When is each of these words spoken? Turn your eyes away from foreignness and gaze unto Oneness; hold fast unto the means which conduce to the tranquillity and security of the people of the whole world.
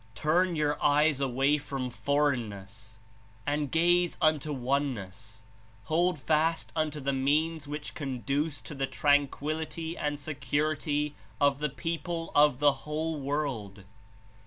Turn 0.15 0.55
your 0.55 0.81
eyes 0.83 1.19
away 1.19 1.59
from 1.59 1.91
foreignness 1.91 2.97
and 3.45 3.69
gaze 3.71 4.17
unto 4.19 4.51
Oneness; 4.51 5.43
hold 5.83 6.17
fast 6.17 6.71
unto 6.75 6.99
the 6.99 7.13
means 7.13 7.67
which 7.67 7.93
conduce 7.93 8.63
to 8.63 8.73
the 8.73 8.87
tranquillity 8.87 9.95
and 9.95 10.17
security 10.19 11.13
of 11.39 11.59
the 11.59 11.69
people 11.69 12.31
of 12.33 12.57
the 12.57 12.71
whole 12.71 13.19
world. 13.19 13.83